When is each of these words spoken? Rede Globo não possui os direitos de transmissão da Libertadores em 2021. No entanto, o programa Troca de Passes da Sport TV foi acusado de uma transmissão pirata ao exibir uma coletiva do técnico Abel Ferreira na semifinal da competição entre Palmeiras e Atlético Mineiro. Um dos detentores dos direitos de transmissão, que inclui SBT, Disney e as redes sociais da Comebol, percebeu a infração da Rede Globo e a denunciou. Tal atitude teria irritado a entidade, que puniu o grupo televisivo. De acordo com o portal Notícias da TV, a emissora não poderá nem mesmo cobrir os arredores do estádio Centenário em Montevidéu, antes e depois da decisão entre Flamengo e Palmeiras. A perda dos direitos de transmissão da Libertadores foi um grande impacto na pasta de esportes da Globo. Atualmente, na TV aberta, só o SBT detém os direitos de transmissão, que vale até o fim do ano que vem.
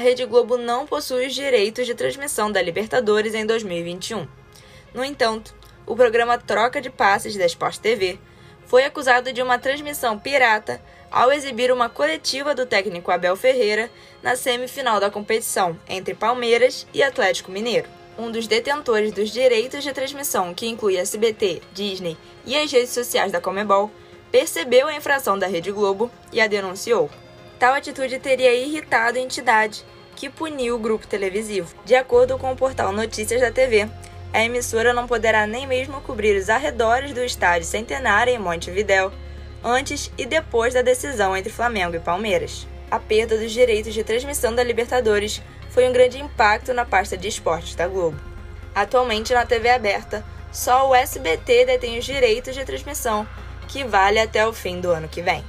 Rede 0.00 0.24
Globo 0.24 0.56
não 0.56 0.86
possui 0.86 1.26
os 1.26 1.34
direitos 1.34 1.86
de 1.86 1.94
transmissão 1.94 2.50
da 2.50 2.60
Libertadores 2.60 3.34
em 3.34 3.44
2021. 3.46 4.26
No 4.94 5.04
entanto, 5.04 5.54
o 5.86 5.94
programa 5.94 6.38
Troca 6.38 6.80
de 6.80 6.90
Passes 6.90 7.36
da 7.36 7.46
Sport 7.46 7.76
TV 7.78 8.18
foi 8.66 8.84
acusado 8.84 9.32
de 9.32 9.42
uma 9.42 9.58
transmissão 9.58 10.18
pirata 10.18 10.80
ao 11.10 11.30
exibir 11.30 11.70
uma 11.70 11.88
coletiva 11.88 12.54
do 12.54 12.64
técnico 12.64 13.10
Abel 13.10 13.36
Ferreira 13.36 13.90
na 14.22 14.36
semifinal 14.36 14.98
da 14.98 15.10
competição 15.10 15.78
entre 15.88 16.14
Palmeiras 16.14 16.86
e 16.94 17.02
Atlético 17.02 17.50
Mineiro. 17.50 17.88
Um 18.18 18.30
dos 18.30 18.46
detentores 18.46 19.12
dos 19.12 19.30
direitos 19.30 19.82
de 19.82 19.92
transmissão, 19.92 20.54
que 20.54 20.66
inclui 20.66 20.96
SBT, 20.96 21.62
Disney 21.72 22.16
e 22.46 22.56
as 22.56 22.70
redes 22.70 22.90
sociais 22.90 23.32
da 23.32 23.40
Comebol, 23.40 23.90
percebeu 24.30 24.88
a 24.88 24.94
infração 24.94 25.38
da 25.38 25.46
Rede 25.46 25.72
Globo 25.72 26.10
e 26.32 26.40
a 26.40 26.46
denunciou. 26.46 27.10
Tal 27.60 27.74
atitude 27.74 28.18
teria 28.18 28.54
irritado 28.54 29.18
a 29.18 29.20
entidade, 29.20 29.84
que 30.16 30.30
puniu 30.30 30.76
o 30.76 30.78
grupo 30.78 31.06
televisivo. 31.06 31.74
De 31.84 31.94
acordo 31.94 32.38
com 32.38 32.50
o 32.50 32.56
portal 32.56 32.90
Notícias 32.90 33.42
da 33.42 33.50
TV, 33.50 33.86
a 34.32 34.42
emissora 34.42 34.94
não 34.94 35.06
poderá 35.06 35.46
nem 35.46 35.66
mesmo 35.66 36.00
cobrir 36.00 36.38
os 36.38 36.48
arredores 36.48 37.12
do 37.12 37.22
estádio 37.22 37.68
Centenário 37.68 38.32
em 38.32 38.38
Montevidéu, 38.38 39.12
antes 39.62 40.10
e 40.16 40.24
depois 40.24 40.72
da 40.72 40.80
decisão 40.80 41.36
entre 41.36 41.52
Flamengo 41.52 41.94
e 41.94 42.00
Palmeiras. 42.00 42.66
A 42.90 42.98
perda 42.98 43.36
dos 43.36 43.52
direitos 43.52 43.92
de 43.92 44.02
transmissão 44.02 44.54
da 44.54 44.64
Libertadores 44.64 45.42
foi 45.68 45.86
um 45.86 45.92
grande 45.92 46.18
impacto 46.18 46.72
na 46.72 46.86
pasta 46.86 47.14
de 47.14 47.28
esportes 47.28 47.74
da 47.74 47.86
Globo. 47.86 48.18
Atualmente, 48.74 49.34
na 49.34 49.44
TV 49.44 49.68
aberta, 49.68 50.24
só 50.50 50.88
o 50.88 50.94
SBT 50.94 51.66
detém 51.66 51.98
os 51.98 52.06
direitos 52.06 52.54
de 52.54 52.64
transmissão, 52.64 53.28
que 53.68 53.84
vale 53.84 54.18
até 54.18 54.46
o 54.46 54.52
fim 54.54 54.80
do 54.80 54.90
ano 54.90 55.08
que 55.08 55.20
vem. 55.20 55.44